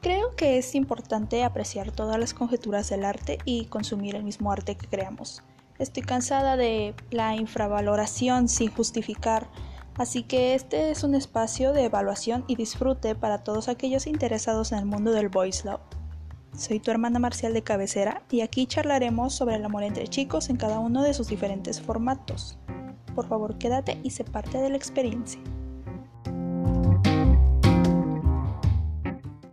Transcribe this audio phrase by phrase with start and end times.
[0.00, 4.76] Creo que es importante apreciar todas las conjeturas del arte y consumir el mismo arte
[4.76, 5.42] que creamos.
[5.80, 9.48] Estoy cansada de la infravaloración sin justificar,
[9.96, 14.78] así que este es un espacio de evaluación y disfrute para todos aquellos interesados en
[14.78, 15.80] el mundo del voice love.
[16.56, 20.58] Soy tu hermana Marcial de cabecera y aquí charlaremos sobre el amor entre chicos en
[20.58, 22.56] cada uno de sus diferentes formatos.
[23.16, 25.40] Por favor, quédate y sé parte de la experiencia.